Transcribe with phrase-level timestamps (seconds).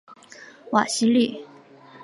[0.71, 1.45] 瓦西利。